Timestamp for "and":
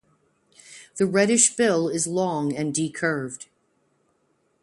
2.55-2.73